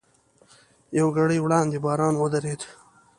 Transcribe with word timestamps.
یوه 0.97 1.11
ګړۍ 1.17 1.39
وړاندې 1.41 1.77
باران 1.85 2.13
ودرېد. 2.17 2.61